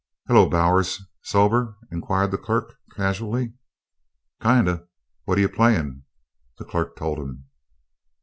[0.25, 1.03] "Hello, Bowers!
[1.21, 3.53] Sober?" inquired the clerk, casually.
[4.41, 4.87] "Kinda.
[5.25, 6.05] What you playin'?"
[6.57, 7.45] The clerk told him.